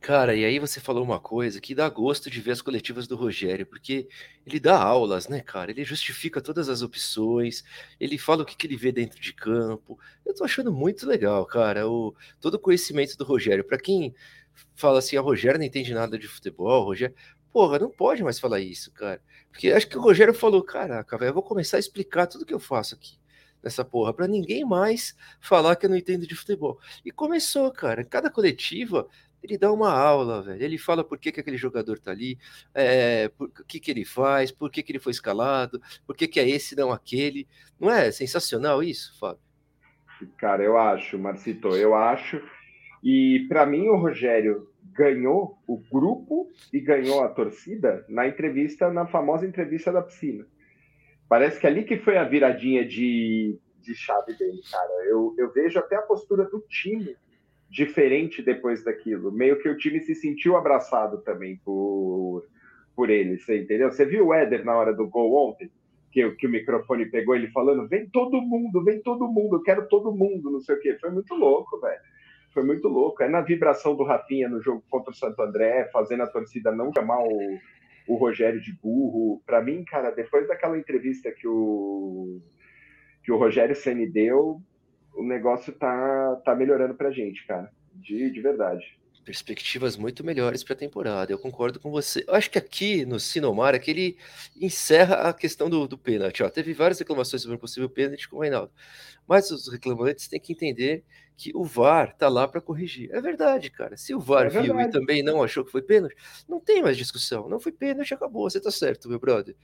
[0.00, 3.16] Cara, e aí você falou uma coisa que dá gosto de ver as coletivas do
[3.16, 4.06] Rogério, porque
[4.46, 5.70] ele dá aulas, né, cara?
[5.70, 7.64] Ele justifica todas as opções,
[7.98, 9.98] ele fala o que, que ele vê dentro de campo.
[10.24, 13.64] Eu tô achando muito legal, cara, o, todo o conhecimento do Rogério.
[13.64, 14.14] Para quem
[14.74, 17.14] fala assim, a ah, Rogério não entende nada de futebol, Rogério.
[17.50, 19.22] Porra, não pode mais falar isso, cara.
[19.50, 22.52] Porque acho que o Rogério falou: caraca, velho, eu vou começar a explicar tudo que
[22.52, 23.16] eu faço aqui
[23.64, 26.78] nessa porra, para ninguém mais falar que eu não entendo de futebol.
[27.04, 28.04] E começou, cara.
[28.04, 29.08] Cada coletiva
[29.42, 30.62] ele dá uma aula, velho.
[30.62, 32.38] Ele fala por que, que aquele jogador tá ali,
[32.74, 36.40] é, por, que, que ele faz, por que, que ele foi escalado, por que, que
[36.40, 37.46] é esse, não aquele.
[37.78, 39.42] Não é sensacional isso, Fábio?
[40.38, 42.40] Cara, eu acho, Marcito, eu acho.
[43.02, 49.06] E para mim, o Rogério ganhou o grupo e ganhou a torcida na entrevista, na
[49.06, 50.46] famosa entrevista da piscina.
[51.34, 55.04] Parece que ali que foi a viradinha de, de chave dele, cara.
[55.08, 57.16] Eu, eu vejo até a postura do time
[57.68, 59.32] diferente depois daquilo.
[59.32, 62.44] Meio que o time se sentiu abraçado também por,
[62.94, 63.90] por ele, você entendeu?
[63.90, 65.72] Você viu o Éder na hora do gol ontem?
[66.12, 69.88] Que, que o microfone pegou ele falando: vem todo mundo, vem todo mundo, eu quero
[69.88, 70.96] todo mundo, não sei o quê.
[71.00, 72.00] Foi muito louco, velho.
[72.52, 73.24] Foi muito louco.
[73.24, 76.92] É na vibração do Rafinha no jogo contra o Santo André, fazendo a torcida não
[76.96, 77.58] chamar o,
[78.06, 79.42] o Rogério de burro.
[79.46, 82.40] Para mim, cara, depois daquela entrevista que o
[83.22, 84.60] que o Rogério Ceni deu,
[85.14, 87.70] o negócio tá tá melhorando pra gente, cara.
[87.94, 88.84] De, de verdade.
[89.24, 92.24] Perspectivas muito melhores para a temporada, eu concordo com você.
[92.28, 94.18] Eu acho que aqui no Sinomar, que ele
[94.60, 96.42] encerra a questão do, do pênalti.
[96.42, 98.70] Ó, teve várias reclamações sobre um possível pênalti com o Reinaldo,
[99.26, 101.04] mas os reclamantes têm que entender
[101.36, 103.10] que o VAR tá lá para corrigir.
[103.12, 103.96] É verdade, cara.
[103.96, 106.14] Se o VAR é viu e também não achou que foi pênalti,
[106.48, 107.48] não tem mais discussão.
[107.48, 108.48] Não foi pênalti, acabou.
[108.48, 109.56] Você tá certo, meu brother.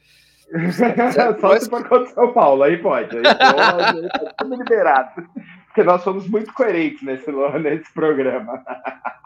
[1.40, 3.16] Só se for contra o São Paulo, aí pode.
[3.16, 5.28] Aí pode, aí tá tudo liberado.
[5.66, 8.64] Porque nós somos muito coerentes nesse, nesse programa.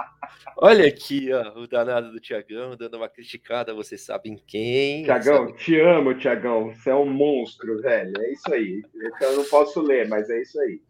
[0.57, 5.05] Olha aqui, ó, o danado do Tiagão dando uma criticada, você sabe em quem.
[5.05, 6.73] Tiagão, te amo, Tiagão.
[6.73, 8.13] Você é um monstro, velho.
[8.21, 8.83] É isso aí.
[9.21, 10.81] Eu não posso ler, mas é isso aí.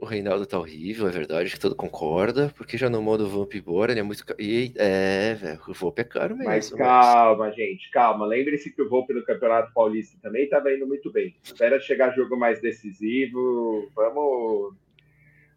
[0.00, 3.90] O Reinaldo tá horrível, é verdade, que todo concorda, porque já no modo Vamp embora,
[3.90, 4.22] ele é muito.
[4.38, 6.48] E, é, velho, o Vamp é caro mesmo.
[6.48, 7.56] Mas calma, mas...
[7.56, 8.24] gente, calma.
[8.24, 11.34] Lembre-se que o Vamp no Campeonato Paulista também tava indo muito bem.
[11.42, 13.90] Espera chegar jogo mais decisivo.
[13.96, 14.76] Vamos.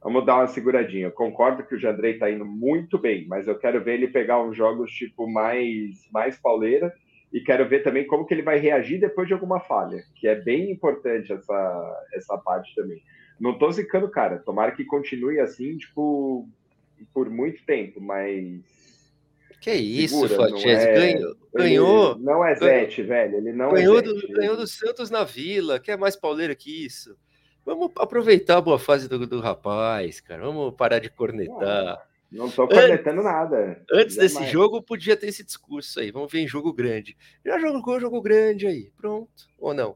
[0.03, 1.07] Vamos dar uma seguradinha.
[1.07, 4.41] Eu concordo que o Jandrei tá indo muito bem, mas eu quero ver ele pegar
[4.41, 6.91] uns jogos tipo mais, mais pauleira
[7.31, 10.35] e quero ver também como que ele vai reagir depois de alguma falha, que é
[10.35, 13.01] bem importante essa, essa parte também.
[13.39, 14.37] Não tô zicando, cara.
[14.37, 16.47] Tomara que continue assim, tipo,
[17.13, 18.61] por muito tempo, mas.
[19.59, 20.93] Que isso, Fatiese, é...
[20.93, 22.19] ganhou, ganhou.
[22.19, 23.37] Não é Zete, velho.
[23.37, 26.85] Ele não ganhou é do, ganhou do Santos na Vila, que é mais pauleiro que
[26.85, 27.15] isso.
[27.65, 30.43] Vamos aproveitar a boa fase do, do rapaz, cara.
[30.43, 32.07] Vamos parar de cornetar.
[32.31, 33.83] Não, não tô cornetando nada.
[33.91, 34.33] Antes Jamais.
[34.33, 36.11] desse jogo, podia ter esse discurso aí.
[36.11, 37.15] Vamos ver em jogo grande.
[37.45, 38.91] Já jogou jogo grande aí.
[38.97, 39.47] Pronto.
[39.59, 39.95] Ou não?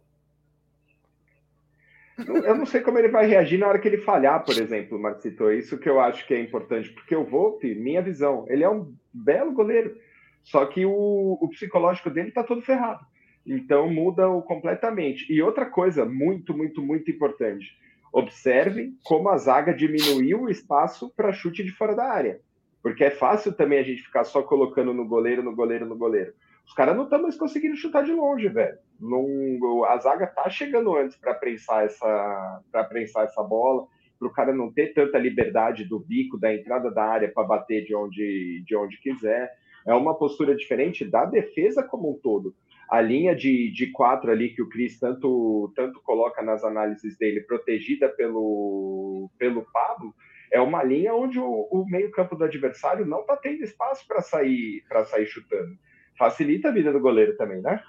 [2.17, 5.51] Eu não sei como ele vai reagir na hora que ele falhar, por exemplo, Marcito.
[5.51, 8.93] Isso que eu acho que é importante, porque o Volpe, minha visão, ele é um
[9.13, 9.97] belo goleiro,
[10.41, 13.05] só que o, o psicológico dele tá todo ferrado.
[13.45, 15.31] Então muda o completamente.
[15.31, 17.77] E outra coisa muito, muito, muito importante:
[18.11, 22.41] observe como a zaga diminuiu o espaço para chute de fora da área.
[22.81, 26.33] Porque é fácil também a gente ficar só colocando no goleiro, no goleiro, no goleiro.
[26.67, 28.77] Os caras não estão mais conseguindo chutar de longe, velho.
[28.99, 34.31] Não, a zaga tá chegando antes para prensar essa para prensar essa bola, para o
[34.31, 38.63] cara não ter tanta liberdade do bico, da entrada da área para bater de onde
[38.65, 39.51] de onde quiser.
[39.85, 42.55] É uma postura diferente da defesa como um todo.
[42.89, 47.41] A linha de, de quatro ali que o Cris tanto, tanto coloca nas análises dele,
[47.41, 50.13] protegida pelo, pelo Pablo,
[50.51, 54.83] é uma linha onde o, o meio-campo do adversário não está tendo espaço para sair
[54.87, 55.75] para sair chutando
[56.17, 57.79] facilita a vida do goleiro também, né?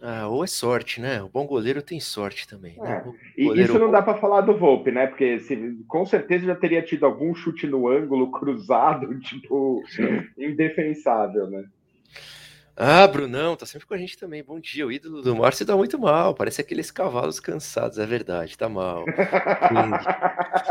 [0.00, 1.22] Ah, ou é sorte, né?
[1.22, 2.76] O bom goleiro tem sorte também.
[2.76, 3.04] Né?
[3.06, 3.40] É.
[3.40, 5.06] E isso não dá para falar do Volpe, né?
[5.06, 9.82] Porque se, com certeza já teria tido algum chute no ângulo cruzado, tipo,
[10.36, 11.64] indefensável, né?
[12.74, 14.42] Ah, Brunão, tá sempre com a gente também.
[14.42, 14.86] Bom dia.
[14.86, 16.34] O ídolo do Márcio tá muito mal.
[16.34, 19.04] Parece aqueles cavalos cansados, é verdade, tá mal.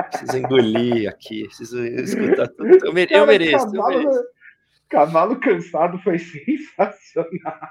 [0.09, 2.85] preciso engolir aqui, preciso escutar tudo.
[2.85, 3.75] Eu, mereço, eu mereço.
[3.75, 4.23] Eu mereço.
[4.89, 7.69] Cavalo cansado foi sensacional.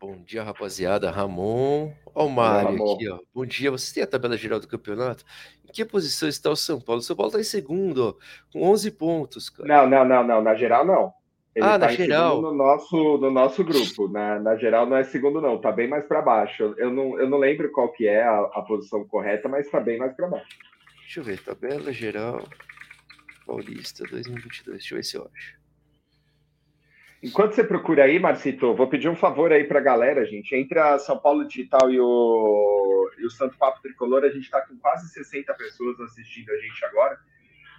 [0.00, 1.10] Bom dia, rapaziada.
[1.10, 1.92] Ramon.
[2.14, 3.18] Ó, o Mário aqui, ó.
[3.34, 3.70] Bom dia.
[3.70, 5.22] Você tem a tabela geral do campeonato?
[5.68, 7.00] Em que posição está o São Paulo?
[7.00, 8.14] O São Paulo está em segundo, ó,
[8.50, 9.68] com 11 pontos, cara.
[9.68, 10.42] Não, não, não, não.
[10.42, 11.12] Na geral, não.
[11.54, 12.40] Ele ah, tá na geral.
[12.40, 14.08] No nosso, no nosso grupo.
[14.08, 15.60] Na, na geral, não é segundo, não.
[15.60, 16.74] Tá bem mais para baixo.
[16.78, 19.98] Eu não, eu não lembro qual que é a, a posição correta, mas tá bem
[19.98, 20.58] mais para baixo.
[21.00, 21.42] Deixa eu ver.
[21.42, 22.46] Tabela geral.
[23.44, 24.78] Paulista 2022.
[24.78, 25.60] Deixa eu ver se eu acho.
[27.22, 30.54] Enquanto você procura aí, Marcito, vou pedir um favor aí para a galera, gente.
[30.54, 34.62] Entre a São Paulo Digital e o, e o Santo Papo Tricolor, a gente está
[34.62, 37.18] com quase 60 pessoas assistindo a gente agora.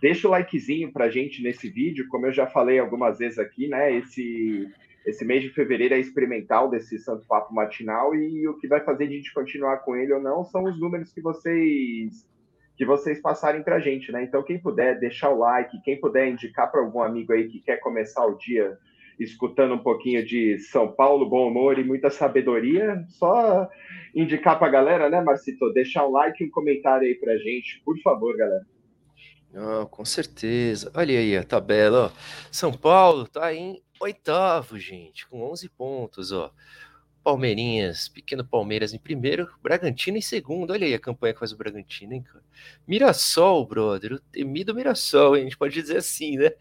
[0.01, 2.07] Deixa o likezinho para a gente nesse vídeo.
[2.09, 3.95] Como eu já falei algumas vezes aqui, né?
[3.95, 4.67] Esse,
[5.05, 9.03] esse mês de fevereiro é experimental desse Santo Papo matinal e o que vai fazer
[9.03, 12.27] a gente continuar com ele ou não são os números que vocês
[12.75, 14.23] que vocês passarem para a gente, né?
[14.23, 17.77] Então, quem puder deixar o like, quem puder indicar para algum amigo aí que quer
[17.77, 18.75] começar o dia
[19.19, 23.05] escutando um pouquinho de São Paulo, bom humor e muita sabedoria.
[23.07, 23.69] Só
[24.15, 25.71] indicar para a galera, né, Marcito?
[25.73, 28.65] Deixar um like e um comentário aí para gente, por favor, galera.
[29.89, 30.91] Com certeza.
[30.93, 32.07] Olha aí a tabela.
[32.07, 32.11] Ó.
[32.51, 36.31] São Paulo tá em oitavo, gente, com 11 pontos.
[36.31, 36.51] Ó.
[37.23, 40.71] Palmeirinhas, pequeno Palmeiras em primeiro, Bragantino em segundo.
[40.71, 42.25] Olha aí a campanha que faz o Bragantino, hein?
[42.87, 45.41] Mirassol, brother, o temido Mirassol, hein?
[45.41, 46.51] a gente pode dizer assim, né?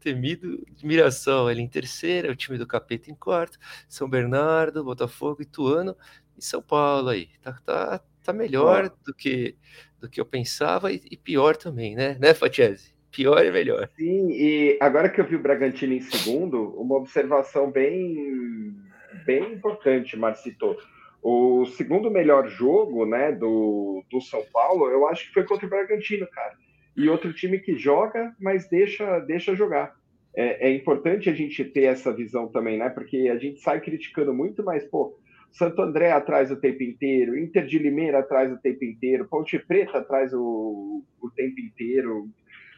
[0.00, 5.42] Temido Mirassol, ele em terceiro, é o time do Capeta em quarto, São Bernardo, Botafogo,
[5.42, 5.94] Ituano
[6.36, 7.28] e São Paulo aí.
[7.42, 9.56] Tá, tá, tá melhor do que
[10.00, 12.16] do que eu pensava e, e pior também, né?
[12.20, 12.94] Né, Fatiese?
[13.10, 13.88] Pior e melhor.
[13.96, 18.74] Sim, e agora que eu vi o Bragantino em segundo, uma observação bem
[19.24, 20.76] bem importante, Marcito.
[21.22, 25.70] O segundo melhor jogo né, do, do São Paulo, eu acho que foi contra o
[25.70, 26.54] Bragantino, cara.
[26.96, 29.94] E outro time que joga, mas deixa, deixa jogar.
[30.34, 32.88] É, é importante a gente ter essa visão também, né?
[32.90, 35.18] Porque a gente sai criticando muito, mas, pô,
[35.56, 39.98] Santo André atrás o tempo inteiro, Inter de Limeira atrás o tempo inteiro, Ponte Preta
[39.98, 42.28] atrás o, o tempo inteiro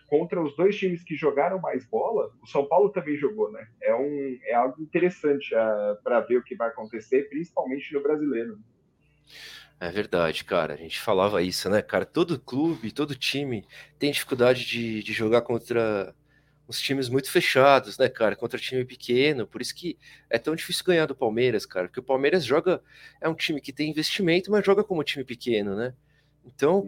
[0.06, 3.66] contra os dois times que jogaram mais bola, o São Paulo também jogou, né?
[3.82, 8.58] É, um, é algo interessante ah, para ver o que vai acontecer, principalmente no brasileiro.
[9.80, 10.74] É verdade, cara.
[10.74, 12.06] A gente falava isso, né, cara?
[12.06, 13.66] Todo clube, todo time
[13.98, 16.14] tem dificuldade de, de jogar contra
[16.68, 18.36] uns times muito fechados, né, cara?
[18.36, 19.46] Contra time pequeno.
[19.46, 21.88] Por isso que é tão difícil ganhar do Palmeiras, cara.
[21.88, 22.82] Porque o Palmeiras joga.
[23.20, 25.94] É um time que tem investimento, mas joga como time pequeno, né?
[26.44, 26.86] Então,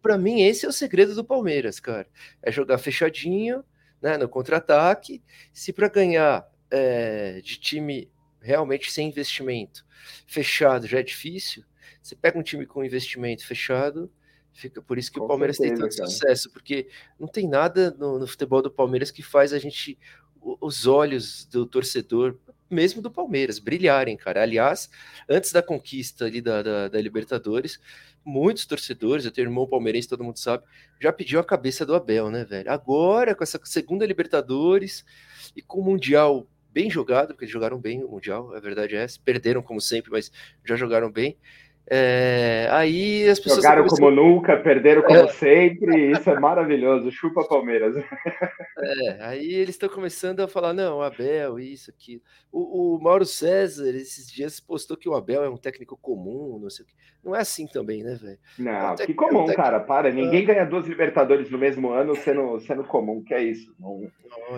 [0.00, 2.06] para mim, esse é o segredo do Palmeiras, cara.
[2.42, 3.64] É jogar fechadinho,
[4.00, 5.22] né, no contra-ataque.
[5.52, 8.10] Se para ganhar é, de time
[8.40, 9.86] realmente sem investimento
[10.26, 11.64] fechado já é difícil,
[12.02, 14.10] você pega um time com investimento fechado,
[14.52, 16.10] fica por isso que com o Palmeiras certeza, tem tanto cara.
[16.10, 16.88] sucesso, porque
[17.18, 19.98] não tem nada no, no futebol do Palmeiras que faz a gente
[20.60, 22.36] os olhos do torcedor
[22.72, 24.42] mesmo do Palmeiras, brilharem, cara.
[24.42, 24.88] Aliás,
[25.28, 27.78] antes da conquista ali da, da, da Libertadores,
[28.24, 30.64] muitos torcedores, eu tenho irmão palmeirense, todo mundo sabe,
[31.00, 32.70] já pediu a cabeça do Abel, né, velho?
[32.70, 35.04] Agora, com essa segunda Libertadores
[35.54, 39.02] e com o Mundial bem jogado, porque eles jogaram bem o Mundial, a verdade é
[39.02, 40.32] essa, perderam como sempre, mas
[40.64, 41.36] já jogaram bem.
[41.88, 43.62] É, aí as pessoas.
[43.62, 45.28] Jogaram como nunca, perderam como é.
[45.28, 47.10] sempre, isso é maravilhoso.
[47.10, 47.96] Chupa Palmeiras.
[48.84, 52.20] É, aí eles estão começando a falar: não, Abel, isso, aqui.
[52.50, 56.68] O, o, Mauro César, esses dias, postou que o Abel é um técnico comum, não
[56.68, 56.94] sei o que.
[57.22, 58.38] Não é assim também, né, velho?
[58.58, 60.10] Não, é um que comum, é um cara, para.
[60.10, 63.72] Ninguém ganha duas Libertadores no mesmo ano sendo, sendo comum, que é isso.
[63.78, 64.10] Não,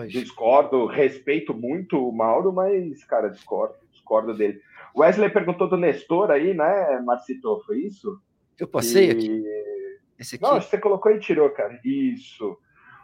[0.07, 4.59] discordo, respeito muito o Mauro, mas, cara, discordo, discordo dele.
[4.97, 7.61] Wesley perguntou do Nestor aí, né, Marcito?
[7.65, 8.19] Foi isso?
[8.57, 9.11] Eu passei e...
[9.11, 9.45] aqui.
[10.19, 10.41] Aqui.
[10.41, 11.79] Não, você colocou e tirou, cara.
[11.83, 12.57] Isso.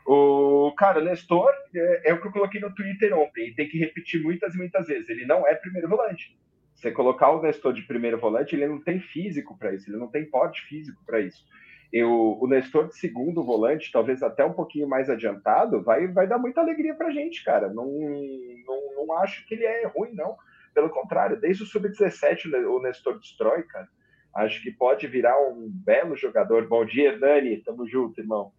[0.05, 3.53] O cara, o Nestor é, é, o que eu coloquei no Twitter ontem.
[3.53, 5.09] Tem que repetir muitas e muitas vezes.
[5.09, 6.39] Ele não é primeiro volante.
[6.73, 9.89] Você colocar o Nestor de primeiro volante, ele não tem físico para isso.
[9.89, 11.45] Ele não tem porte físico para isso.
[11.91, 16.37] Eu, o Nestor de segundo volante, talvez até um pouquinho mais adiantado, vai, vai dar
[16.37, 17.67] muita alegria para gente, cara.
[17.67, 20.37] Não, não, não acho que ele é ruim, não.
[20.73, 23.87] Pelo contrário, desde o sub-17 o Nestor destrói, cara.
[24.33, 26.67] Acho que pode virar um belo jogador.
[26.67, 27.57] Bom dia, Dani.
[27.57, 28.53] Tamo junto, irmão.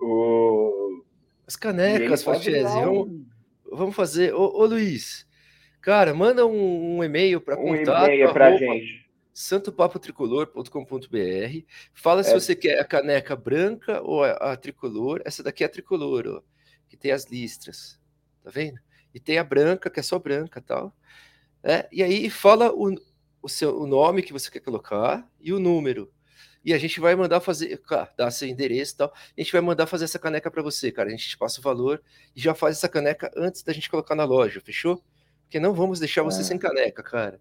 [0.00, 1.04] O...
[1.46, 2.76] As canecas, Fatiese.
[2.78, 3.24] Um...
[3.70, 4.34] Vamos, fazer.
[4.34, 5.28] Ô, ô, Luiz,
[5.80, 8.02] cara, manda um, um e-mail para um contato.
[8.02, 9.06] Um e-mail para gente
[9.36, 11.66] santopapotricolor.com.br.
[11.92, 12.24] Fala é.
[12.24, 15.20] se você quer a caneca branca ou a, a, tricolor.
[15.26, 16.40] Essa daqui é a tricolor, ó,
[16.88, 18.00] que tem as listras.
[18.42, 18.80] Tá vendo?
[19.12, 20.96] E tem a branca, que é só branca tal.
[21.68, 22.94] É, e aí fala o,
[23.42, 26.12] o, seu, o nome que você quer colocar e o número.
[26.64, 29.12] E a gente vai mandar fazer, cara, dá seu endereço e tal.
[29.12, 31.08] A gente vai mandar fazer essa caneca para você, cara.
[31.08, 32.00] A gente te passa o valor
[32.36, 35.02] e já faz essa caneca antes da gente colocar na loja, fechou?
[35.42, 36.44] Porque não vamos deixar você é.
[36.44, 37.40] sem caneca, cara.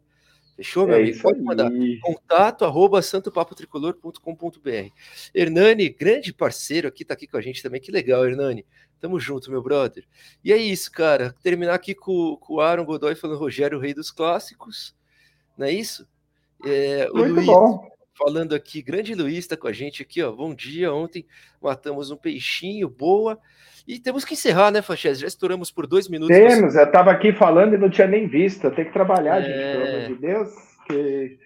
[0.56, 1.22] Fechou, meu é amigo?
[1.22, 1.70] Pode mandar.
[2.02, 4.90] Contato arroba santopapotricolor.com.br.
[5.34, 7.82] Hernani, grande parceiro aqui, tá aqui com a gente também.
[7.82, 8.66] Que legal, Hernani.
[9.02, 10.06] Tamo junto, meu brother.
[10.44, 11.36] E é isso, cara.
[11.44, 14.96] Terminar aqui com, com o Aaron Godoy falando Rogério, rei dos clássicos.
[15.58, 16.08] Não é isso?
[16.66, 17.95] É, o Muito Luiz, bom.
[18.16, 20.32] Falando aqui, grande Luiz tá com a gente aqui, ó.
[20.32, 20.92] Bom dia.
[20.92, 21.26] Ontem
[21.62, 23.38] matamos um peixinho, boa.
[23.88, 25.20] E temos que encerrar, né, Fachez?
[25.20, 26.36] Já estouramos por dois minutos.
[26.36, 26.80] Temos, você...
[26.80, 28.72] eu estava aqui falando e não tinha nem visto.
[28.72, 29.44] Tem que trabalhar, é...
[29.44, 30.50] gente, pelo amor de Deus.
[30.88, 31.40] Que...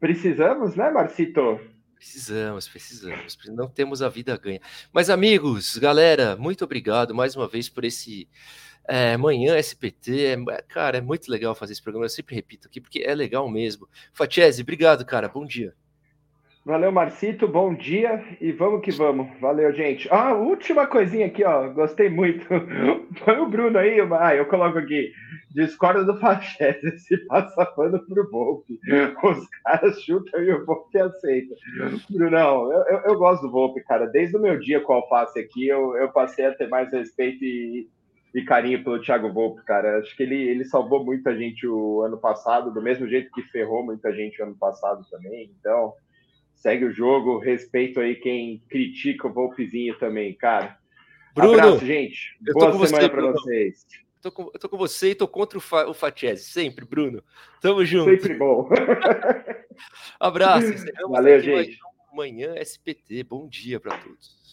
[0.00, 1.60] Precisamos, né, Marcito?
[1.96, 3.36] Precisamos, precisamos.
[3.48, 4.60] Não temos a vida ganha.
[4.92, 8.28] Mas, amigos, galera, muito obrigado mais uma vez por esse
[8.86, 10.26] é, manhã SPT.
[10.26, 12.04] É, cara, é muito legal fazer esse programa.
[12.04, 13.88] Eu sempre repito aqui, porque é legal mesmo.
[14.12, 15.28] Fatiese, obrigado, cara.
[15.28, 15.74] Bom dia.
[16.66, 17.46] Valeu, Marcito.
[17.46, 19.28] Bom dia e vamos que vamos.
[19.40, 20.08] Valeu, gente.
[20.10, 21.68] Ah, última coisinha aqui, ó.
[21.68, 22.44] Gostei muito.
[23.24, 24.00] Põe o Bruno aí.
[24.18, 25.12] Ah, eu coloco aqui.
[25.54, 26.90] Discorda do Fachete.
[26.98, 28.80] Se passa pano pro Volpe.
[29.22, 31.54] Os caras chutam e o Volpe aceita.
[32.10, 34.08] Brunão, eu, eu, eu, gosto do Volpe, cara.
[34.08, 37.44] Desde o meu dia com o Alface aqui, eu, eu passei a ter mais respeito
[37.44, 37.88] e,
[38.34, 40.00] e carinho pelo Thiago Volpe, cara.
[40.00, 43.84] Acho que ele, ele salvou muita gente o ano passado, do mesmo jeito que ferrou
[43.84, 45.52] muita gente o ano passado também.
[45.60, 45.94] Então
[46.56, 50.76] segue o jogo, respeito aí quem critica o Volpezinho também, cara.
[51.34, 52.36] Bruno, Abraço, gente.
[52.40, 53.86] Boa semana para vocês.
[54.22, 57.22] Tô com, eu tô com você e tô contra o, Fa, o Fatiese, sempre, Bruno.
[57.60, 58.10] Tamo junto.
[58.10, 58.68] Sempre bom.
[60.18, 60.66] Abraço.
[61.08, 61.78] Valeu, gente.
[62.10, 63.22] Amanhã SPT.
[63.22, 64.45] Bom dia para todos.